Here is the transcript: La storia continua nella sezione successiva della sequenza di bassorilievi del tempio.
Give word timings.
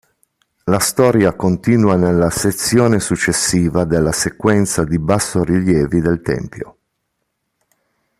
La 0.63 0.79
storia 0.79 1.35
continua 1.35 1.95
nella 1.95 2.31
sezione 2.31 2.99
successiva 2.99 3.83
della 3.85 4.11
sequenza 4.11 4.83
di 4.83 4.97
bassorilievi 4.97 6.01
del 6.01 6.21
tempio. 6.23 6.77